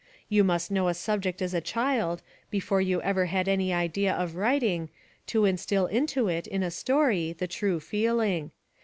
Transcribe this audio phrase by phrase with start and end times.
[0.29, 4.35] You must know a subject as a child, before you ever had any idea of
[4.35, 4.89] writing,
[5.27, 8.49] to instill into it, in a story, the true feeling.